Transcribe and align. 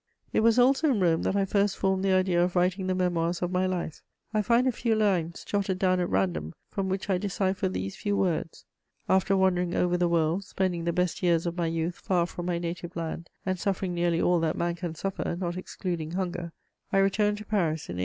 It 0.33 0.39
was 0.39 0.57
also 0.57 0.89
in 0.89 0.99
Rome 0.99 1.21
that 1.21 1.35
I 1.35 1.45
first 1.45 1.77
formed 1.77 2.03
the 2.03 2.11
idea 2.11 2.43
of 2.43 2.55
writing 2.55 2.87
the 2.87 2.95
Memoirs 2.95 3.43
of 3.43 3.51
my 3.51 3.67
Life; 3.67 4.01
I 4.33 4.41
find 4.41 4.65
a 4.65 4.71
few 4.71 4.95
lines 4.95 5.43
jotted 5.43 5.77
down 5.77 5.99
at 5.99 6.09
random, 6.09 6.55
from 6.71 6.89
which 6.89 7.07
I 7.07 7.19
decipher 7.19 7.69
these 7.69 7.95
few 7.95 8.17
words: 8.17 8.65
"After 9.07 9.37
wandering 9.37 9.75
over 9.75 9.97
the 9.97 10.09
world, 10.09 10.43
spending 10.43 10.85
the 10.85 10.91
best 10.91 11.21
years 11.21 11.45
of 11.45 11.55
my 11.55 11.67
youth 11.67 11.99
far 11.99 12.25
from 12.25 12.47
my 12.47 12.57
native 12.57 12.95
land, 12.95 13.29
and 13.45 13.59
suffering 13.59 13.93
nearly 13.93 14.19
all 14.19 14.39
that 14.39 14.57
man 14.57 14.73
can 14.73 14.95
suffer, 14.95 15.37
not 15.39 15.55
excluding 15.55 16.13
hunger, 16.13 16.51
I 16.91 16.97
returned 16.97 17.37
to 17.37 17.45
Paris 17.45 17.87
in 17.87 17.97
1800." 17.97 17.99